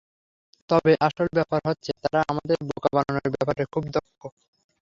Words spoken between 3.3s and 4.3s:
ব্যাপারে খুব দক্ষ।